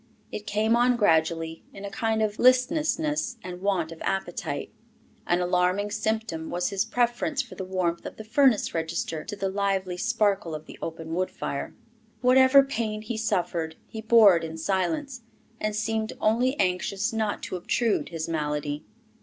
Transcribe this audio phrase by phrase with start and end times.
[0.31, 4.71] It came on gradually, in a kind of listlessness and want of appetite.
[5.27, 9.47] An alarming symptom was his preference for the warmth of a furnace register to the
[9.47, 11.75] lively sparkle of the open wood fire.
[12.21, 15.21] Whatever pain he suffered, he bore it in silence,
[15.59, 18.83] and seemed only anxious not to obtrude his malady.